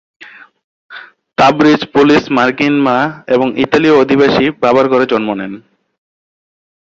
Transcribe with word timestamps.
Tabriz 1.37 1.81
পোলিশ-মার্কিন 1.93 2.75
মা 2.81 2.97
এবং 3.27 3.47
ইতালীয়-অভিবাসী 3.57 4.45
বাবার 4.61 4.85
ঘরে 4.89 5.05
জন্ম 5.05 5.29
নেন। 5.33 5.53